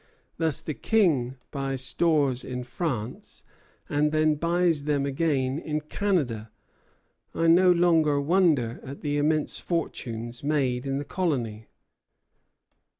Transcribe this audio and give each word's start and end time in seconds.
Thus 0.39 0.61
the 0.61 0.73
King 0.73 1.35
buys 1.51 1.83
stores 1.85 2.43
in 2.43 2.63
France, 2.63 3.43
and 3.87 4.11
then 4.11 4.33
buys 4.33 4.85
them 4.85 5.05
again 5.05 5.59
in 5.59 5.79
Canada. 5.79 6.49
I 7.35 7.45
no 7.45 7.71
longer 7.71 8.19
wonder 8.19 8.79
at 8.83 9.01
the 9.01 9.17
immense 9.17 9.59
fortunes 9.59 10.43
made 10.43 10.87
in 10.87 10.97
the 10.97 11.05
colony." 11.05 11.67